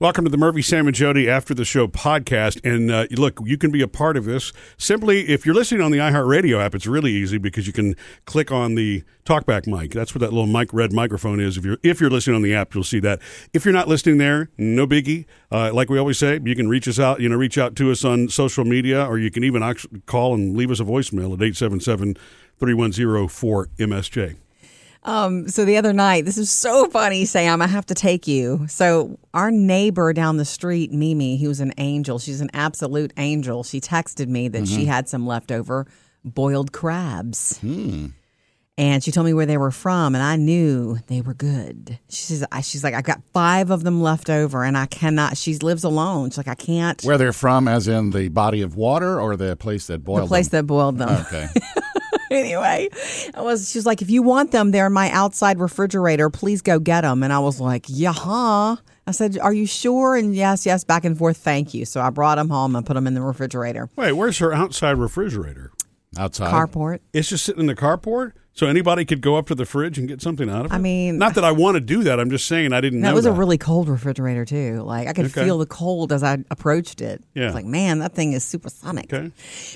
[0.00, 2.58] Welcome to the Murphy, Sam, and Jody After the Show podcast.
[2.64, 5.90] And uh, look, you can be a part of this simply if you're listening on
[5.90, 6.74] the iHeartRadio app.
[6.74, 7.94] It's really easy because you can
[8.24, 9.90] click on the talkback mic.
[9.90, 11.58] That's what that little mic red microphone is.
[11.58, 13.20] If you're if you're listening on the app, you'll see that.
[13.52, 15.26] If you're not listening there, no biggie.
[15.52, 17.20] Uh, like we always say, you can reach us out.
[17.20, 19.62] You know, reach out to us on social media, or you can even
[20.06, 22.16] call and leave us a voicemail at 877
[22.58, 24.36] 310 4MSJ.
[25.02, 27.62] Um, so the other night, this is so funny, Sam.
[27.62, 28.66] I have to take you.
[28.68, 32.18] So our neighbor down the street, Mimi, he was an angel.
[32.18, 33.62] She's an absolute angel.
[33.64, 35.86] She texted me that she had some leftover
[36.24, 37.58] boiled crabs.
[38.78, 41.98] And she told me where they were from, and I knew they were good.
[42.08, 45.36] She says, I, "She's like, I got five of them left over, and I cannot."
[45.36, 46.30] She lives alone.
[46.30, 49.54] She's like, "I can't." Where they're from, as in the body of water or the
[49.54, 50.64] place that boiled the place them?
[50.64, 51.10] that boiled them.
[51.26, 51.48] Okay.
[52.40, 52.88] anyway,
[53.34, 53.70] I was.
[53.70, 56.30] She was like, "If you want them, they're in my outside refrigerator.
[56.30, 60.14] Please go get them." And I was like, "Yeah." huh." I said, "Are you sure?"
[60.16, 61.38] And yes, yes, back and forth.
[61.38, 61.84] Thank you.
[61.84, 63.88] So I brought them home and put them in the refrigerator.
[63.96, 65.72] Wait, where's her outside refrigerator?
[66.18, 66.52] Outside.
[66.52, 67.00] Carport.
[67.12, 70.06] It's just sitting in the carport, so anybody could go up to the fridge and
[70.06, 70.74] get something out of it.
[70.74, 72.20] I mean- not that I want to do that.
[72.20, 73.30] I'm just saying I didn't That was that.
[73.30, 74.82] a really cold refrigerator too.
[74.84, 75.44] Like I could Okay.
[75.44, 77.22] feel the cold as I approached it.
[77.34, 77.46] Yeah.
[77.46, 79.12] It's like, man, that thing is supersonic.
[79.12, 79.30] Okay.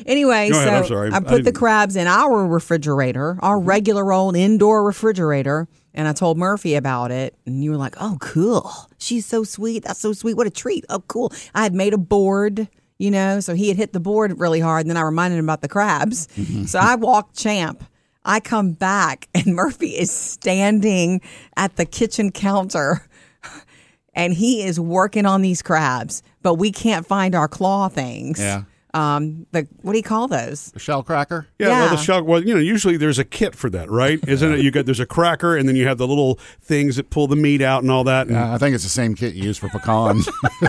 [0.04, 1.10] Anyway, Go so ahead, I'm sorry.
[1.12, 3.66] I I put the crabs in our refrigerator, our Mm-hmm.
[3.68, 8.18] regular old indoor refrigerator, and I told Murphy about it, and you were like, "Oh,
[8.20, 8.70] cool.
[8.98, 9.84] She's so sweet.
[9.84, 10.34] That's so sweet.
[10.36, 10.84] What a treat.
[10.90, 12.68] Oh, cool." I had made a board.
[12.96, 15.46] You know, so he had hit the board really hard, and then I reminded him
[15.46, 16.28] about the crabs.
[16.38, 16.64] Mm-hmm.
[16.66, 17.82] So I walked champ.
[18.24, 21.20] I come back, and Murphy is standing
[21.56, 23.06] at the kitchen counter
[24.14, 28.38] and he is working on these crabs, but we can't find our claw things.
[28.38, 28.62] Yeah.
[28.94, 30.72] Um, the what do you call those?
[30.76, 31.48] A shell cracker?
[31.58, 32.22] Yeah, well, the shell.
[32.22, 34.20] Well, you know, usually there's a kit for that, right?
[34.28, 34.60] Isn't it?
[34.60, 37.34] You got there's a cracker, and then you have the little things that pull the
[37.34, 38.28] meat out and all that.
[38.28, 40.28] And Yeah, I think it's the same kit you use for pecans.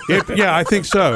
[0.09, 1.15] it- yeah, I think so.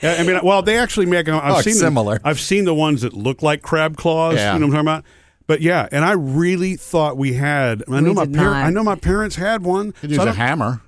[0.00, 1.28] Yeah, I mean, well, they actually make.
[1.28, 2.20] I've Oh, it's seen the- similar.
[2.22, 4.36] I've seen the ones that look like crab claws.
[4.36, 4.52] Yeah.
[4.54, 5.04] You know what I'm talking about?
[5.48, 7.82] But yeah, and I really thought we had.
[7.90, 9.86] I know my par- I know my parents had one.
[9.86, 10.80] You So use I a don't- hammer.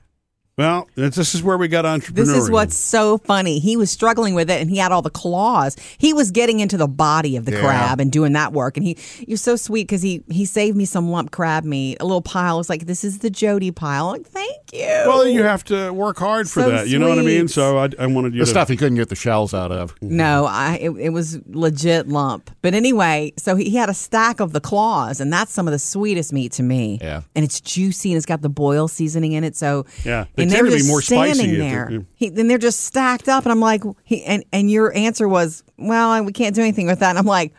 [0.61, 2.15] Well, this is where we got entrepreneurial.
[2.15, 3.59] This is what's so funny.
[3.59, 5.77] He was struggling with it, and he had all the claws.
[5.99, 7.61] He was getting into the body of the Yeah.
[7.61, 8.77] crab and doing that work.
[8.77, 12.05] And he, you're so sweet because he he saved me some lump crab meat, a
[12.05, 12.61] little pile.
[12.61, 14.07] It's like this is the Jody pile.
[14.09, 14.87] Like, thank you.
[15.07, 16.89] Well, you have to work hard for So that.
[16.89, 17.49] You know what I mean?
[17.49, 18.51] So I, I wanted you The to.
[18.51, 19.95] stuff he couldn't get the shells out of.
[19.97, 20.17] Mm-hmm.
[20.17, 22.51] No, I it, it was legit lump.
[22.63, 25.73] But anyway, so he, he had a stack of the claws, and that's some of
[25.73, 26.99] the sweetest meat to me.
[27.01, 27.23] Yeah.
[27.35, 29.57] and it's juicy and it's got the boil seasoning in it.
[29.57, 31.91] So Yeah, and they're just more standing there.
[31.91, 31.99] yeah.
[32.15, 35.63] He, then they're just stacked up, and I'm like, he, and and your answer was,
[35.79, 37.11] well, we can't do anything with that.
[37.11, 37.55] And I'm like,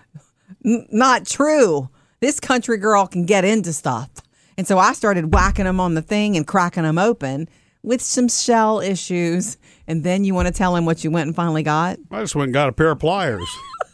[0.65, 1.89] "N- not true.
[2.19, 4.09] This country girl can get into stuff.
[4.57, 7.49] And so I started whacking them on the thing and cracking them open
[7.81, 9.57] with some shell issues.
[9.87, 11.97] And then you want to tell him what you went and finally got?
[12.11, 13.47] I just went and got a pair of pliers.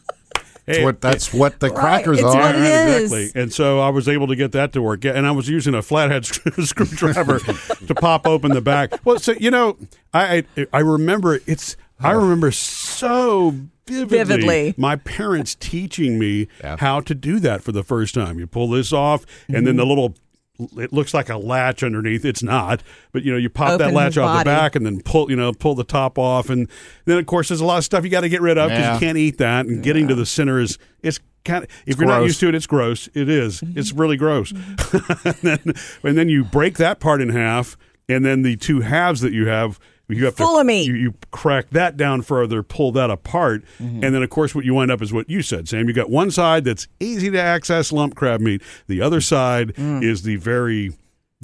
[0.68, 2.34] That's what, that's what the crackers it's are.
[2.36, 2.64] what it Right,
[3.00, 3.12] is.
[3.12, 3.42] Exactly.
[3.42, 5.04] And so I was able to get that to work.
[5.04, 6.24] And I was using a flathead
[6.64, 8.92] screwdriver to pop open the back.
[9.04, 9.76] Well, so, you know,
[10.12, 13.54] I, I, I remember it's, I remember so
[13.86, 14.74] vividly, Vividly.
[14.76, 16.76] my parents teaching me Yeah.
[16.78, 18.38] how to do that for the first time.
[18.38, 19.88] You pull this off, and then the Mm-hmm.
[19.88, 20.14] little,
[20.76, 22.24] it looks like a latch underneath.
[22.24, 22.82] It's not,
[23.12, 25.52] but you know, you pop that latch off the back and then pull, you know,
[25.52, 26.50] pull the top off.
[26.50, 26.68] And
[27.04, 28.82] then, of course, there's a lot of stuff you got to get rid of because
[28.84, 28.94] Yeah.
[28.94, 29.66] you can't eat that.
[29.66, 32.54] And getting to the center is, it's kind of, if you're not used to it,
[32.54, 33.08] it's gross.
[33.14, 33.62] It is.
[33.76, 34.50] It's really gross.
[35.24, 35.58] and, then,
[36.02, 37.76] and then you break that part in half,
[38.08, 40.86] and then the two halves that you have, you have Full to of meat.
[40.86, 44.02] You, you crack that down further, pull that apart, mm-hmm.
[44.02, 45.86] and then of course what you wind up is what you said, Sam.
[45.86, 48.62] You got one side that's easy to access lump crab meat.
[48.86, 49.24] The other mm.
[49.24, 50.02] side mm.
[50.02, 50.94] is the very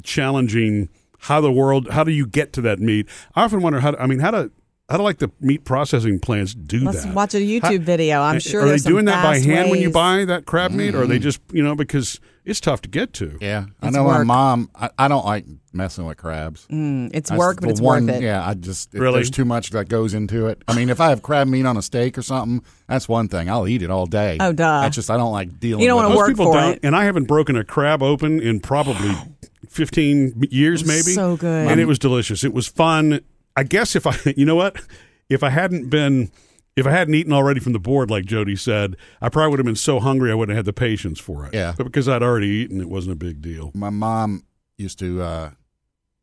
[0.03, 0.89] challenging.
[1.19, 1.89] How the world?
[1.89, 3.07] How do you get to that meat?
[3.35, 3.95] I often wonder how.
[3.95, 4.51] I mean, how to
[4.89, 7.13] how don't like the meat processing plants do Let's that?
[7.15, 8.21] watch a YouTube How- video.
[8.21, 10.45] I'm sure are they there's some doing that by fast hand when you buy that
[10.45, 13.37] crab meat, or are they just you know because it's tough to get to?
[13.41, 14.69] Yeah, I It's know my mom.
[14.75, 16.67] I, I don't like messing with crabs.
[16.71, 18.21] Mm, it's That's work, but it's one, worth it.
[18.23, 19.15] Yeah, I just it- Really?
[19.15, 20.61] there's too much that goes into it.
[20.67, 23.49] I mean, if I have crab meat on a steak or something, that's one thing.
[23.49, 24.37] I'll eat it all day.
[24.39, 24.81] Oh, duh.
[24.81, 25.81] That's just I don't like dealing.
[25.81, 26.17] You don't with wanna it.
[26.19, 26.79] Work people for don't, it.
[26.83, 29.15] and I haven't broken a crab open in probably
[29.67, 31.01] fifteen years, maybe.
[31.13, 31.67] so good.
[31.69, 32.43] and it was delicious.
[32.43, 33.21] It was fun.
[33.55, 34.81] I guess if I, you know what,
[35.29, 36.31] if I hadn't been.
[36.77, 39.65] If I hadn't eaten already from the board, like Jody said, I probably would have
[39.65, 41.53] been so hungry I wouldn't have had the patience for it.
[41.53, 41.73] Yeah.
[41.77, 43.71] But because I'd already eaten, it wasn't a big deal.
[43.73, 44.43] My mom
[44.77, 45.49] used to uh,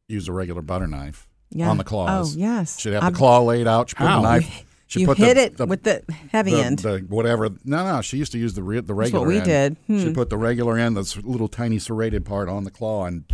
[0.08, 1.70] use a regular butter knife Yeah.
[1.70, 2.36] on the claws.
[2.36, 2.78] Oh, yes.
[2.78, 3.88] She'd have I've- the claw laid out.
[3.88, 4.20] She put How?
[4.20, 4.64] the knife.
[4.88, 6.02] She you put hit the, it the, with the
[6.32, 6.80] heavy the, end.
[6.80, 7.48] the whatever.
[7.64, 8.02] No, no.
[8.02, 9.46] She used to use the re- the That's what we end.
[9.46, 9.76] did.
[9.86, 10.00] Hmm.
[10.00, 13.24] She put the regular end, this little tiny serrated part, on the claw and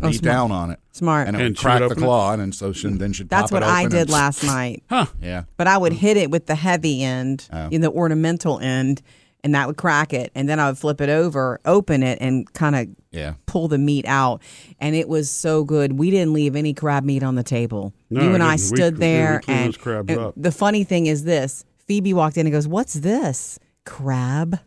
[0.00, 0.78] beat oh, down on it.
[0.92, 1.28] Smart.
[1.28, 2.06] And it would And crack would the open it?
[2.06, 4.10] claw, and then so she, then she'd That's pop what it I open did and-
[4.10, 4.82] last night.
[4.88, 5.06] Huh.
[5.22, 5.44] Yeah.
[5.56, 7.68] But I would hit it with the heavy end, Oh.
[7.70, 9.02] in the ornamental end,
[9.42, 10.30] and that would crack it.
[10.34, 13.34] And then I would flip it over, open it, and kind of Yeah.
[13.46, 14.42] pull the meat out.
[14.80, 15.94] And it was so good.
[15.98, 17.94] We didn't leave any crab meat on the table.
[18.10, 18.52] No, you and I I.
[18.52, 20.34] We- stood we- we there, cleaned and, those crabs and up.
[20.36, 24.58] the funny thing is this: Phoebe walked in and goes, "What's this crab?"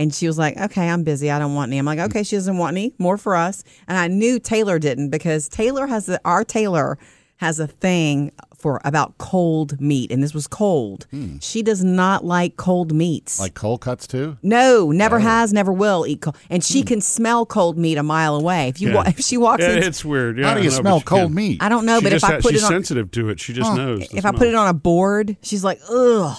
[0.00, 1.30] And she was like, "Okay, I'm busy.
[1.30, 3.96] I don't want any." I'm like, "Okay, she doesn't want any more for us." And
[3.98, 6.98] I knew Taylor didn't because Taylor has a, our Taylor
[7.36, 11.06] has a thing for about cold meat, and this was cold.
[11.40, 13.36] She does not like cold meats.
[13.38, 13.42] Hmm.
[13.44, 14.36] Like cold cuts too.
[14.42, 16.36] no, never has, never will eat cold.
[16.50, 18.68] And she can smell cold meat a mile away.
[18.68, 18.94] If you Yeah.
[18.96, 20.38] wa- if she walks Yeah, in, it's weird.
[20.38, 21.34] Yeah, How do I you know, smell she cold can.
[21.34, 21.62] meat?
[21.62, 23.40] I don't know, She but if just I put she's it on, sensitive to it.
[23.40, 24.06] She just knows.
[24.08, 26.36] the if I put it on a board, she's like, ugh.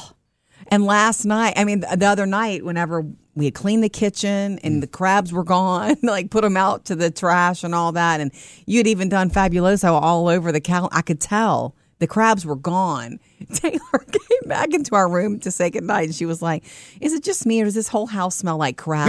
[0.68, 3.04] And last night, I mean, the other night, whenever
[3.36, 4.82] we had cleaned the kitchen and Mm.
[4.82, 8.32] the crabs were gone, like put them out to the trash and all that, and
[8.66, 12.56] you had even done fabuloso all over the counter, I could tell the crabs were
[12.56, 13.20] gone.
[13.54, 13.80] Taylor
[14.12, 16.64] came back into our room to say goodnight, and she was like,
[17.00, 19.08] "Is it just me, or does this whole house smell like crab?"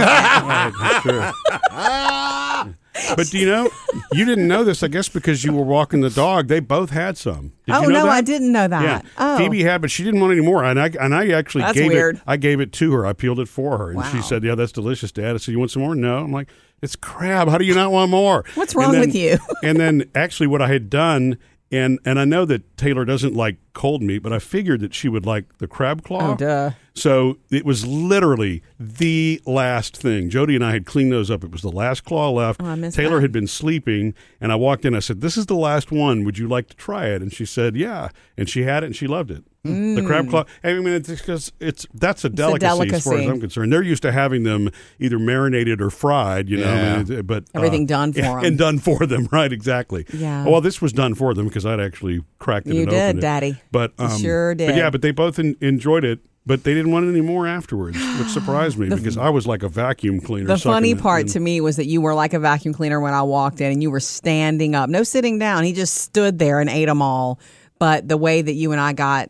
[2.95, 3.15] Right, that's true.
[3.15, 3.69] but do you know
[4.13, 4.83] you didn't know this?
[4.83, 6.47] I guess because you were walking the dog.
[6.47, 7.53] They both had some.
[7.65, 8.11] Did oh you know no, that?
[8.11, 8.83] I didn't know that.
[8.83, 11.61] Yeah, Oh, Phoebe had, but she didn't want any more, and I and I actually
[11.61, 12.17] That's gave weird.
[12.17, 12.21] it.
[12.27, 13.05] I gave it to her.
[13.05, 15.59] I peeled it for her, and she said, "Yeah, that's delicious, Dad." I said, "You
[15.59, 16.17] want some more?" No.
[16.19, 16.49] I'm like,
[16.81, 17.47] "It's crab.
[17.49, 19.37] How do you not want more?" What's wrong then- with you?
[19.63, 21.37] and then actually, what I had done.
[21.73, 25.09] And, and I know that Taylor doesn't like cold meat, but I figured that she
[25.09, 26.31] would like the crab oh, claw.
[26.31, 26.71] Oh, duh.
[26.93, 30.29] So it was literally the last thing.
[30.29, 31.43] Jody and I had cleaned those up.
[31.43, 32.61] It was the last claw left.
[32.61, 33.23] Oh, I missed Taylor that.
[33.23, 34.93] had been sleeping, and I walked in.
[34.93, 36.23] I said, "This is the last one.
[36.23, 38.95] Would you like to try it?" And she said, "Yeah." And she had it, and
[38.95, 39.43] she loved it.
[39.63, 40.43] The crab claw.
[40.61, 43.27] I mean, it's because it's that's a delicacy, as far as.
[43.29, 43.71] I'm concerned.
[43.71, 44.69] They're used to having them
[44.99, 46.49] either marinated or fried.
[46.49, 47.03] You know, Yeah.
[47.19, 48.43] It- but uh, Everything done for yeah, 'em.
[48.45, 49.29] and done for them.
[49.31, 49.53] Right?
[49.53, 50.05] Exactly.
[50.13, 50.45] Yeah.
[50.45, 52.73] Well, this was done for them because I'd actually cracked it.
[52.75, 53.21] You and did, opened it.
[53.21, 53.55] Daddy.
[53.71, 54.75] But You um, sure But did.
[54.75, 56.19] yeah, but they both en- enjoyed it.
[56.45, 59.69] But they didn't want any more afterwards, which surprised me because I was like a
[59.69, 60.47] vacuum cleaner.
[60.47, 61.27] The funny part in.
[61.29, 63.81] to me was that you were like a vacuum cleaner when I walked in and
[63.81, 65.63] you were standing up, no sitting down.
[65.63, 67.39] He just stood there and ate them all.
[67.79, 69.29] But the way that you and I got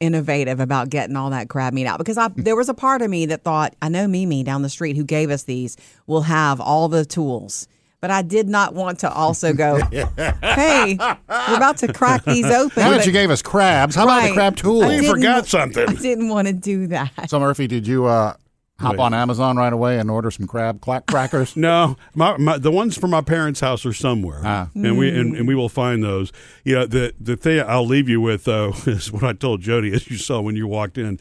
[0.00, 3.10] innovative about getting all that crab meat out because I, there was a part of
[3.10, 5.76] me that thought, I know Mimi down the street who gave us these
[6.06, 7.68] will have all the tools.
[8.00, 12.82] But I did not want to also go, hey, we're about to crack these open.
[12.82, 14.34] Now that you gave us crabs, how about the Right.
[14.34, 14.82] crab tool?
[14.82, 15.86] I You didn't- forgot something.
[15.86, 17.28] I didn't want to do that.
[17.28, 18.32] So Murphy, did you uh,
[18.80, 19.00] hop Wait.
[19.00, 21.56] on Amazon right away and order some crab clack crackers?
[21.60, 24.68] No, my, my the ones from my parents' house are somewhere, Ah.
[24.74, 26.32] and we and, and we will find those.
[26.64, 29.92] You know, the the thing I'll leave you with though is what I told Jody
[29.92, 31.18] as you saw when you walked in.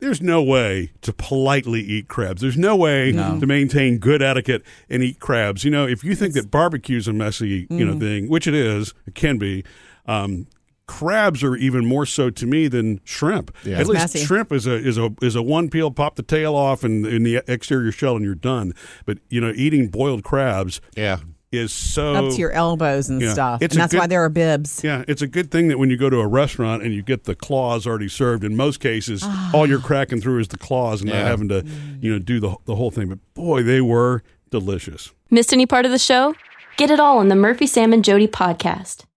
[0.00, 2.40] There's no way to politely eat crabs.
[2.42, 5.62] There's no way to maintain good etiquette and eat crabs.
[5.62, 8.94] You know, if you think that barbecue's a messy, you know, thing, which it is,
[9.06, 9.62] it can be.
[10.06, 10.48] Um,
[10.92, 13.54] crabs are even more so to me than shrimp.
[13.64, 13.74] Yeah.
[13.76, 14.24] At It's least messy.
[14.24, 17.22] shrimp is a is a is a one peel, pop the tail off, and in
[17.22, 18.74] the exterior shell, and you're done.
[19.06, 21.18] But you know, eating boiled crabs Yeah.
[21.50, 23.32] is so Up to your elbows and Yeah.
[23.32, 23.62] stuff.
[23.62, 24.80] It's and that's good- why there are bibs.
[24.84, 27.24] yeah, it's a good thing that when you go to a restaurant and you get
[27.24, 28.42] the claws already served.
[28.44, 29.50] In most cases, Ah.
[29.52, 31.64] all you're cracking through is the claws and not having to,
[32.00, 33.08] you know, do the the whole thing.
[33.08, 35.10] But boy, they were delicious.
[35.30, 36.34] Missed any part of the show?
[36.78, 39.04] Get it all on the Murphy, Sam, and Jody podcast.